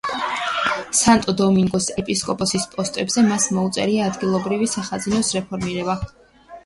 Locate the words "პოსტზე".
2.73-3.25